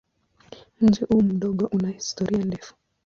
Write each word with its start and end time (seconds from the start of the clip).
Mji 0.81 1.05
huu 1.05 1.21
mdogo 1.21 1.65
una 1.71 1.89
historia 1.89 2.45
ndefu. 2.45 2.73